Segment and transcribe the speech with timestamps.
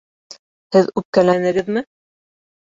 [0.77, 1.87] Һеҙ үпкәләнегеҙме?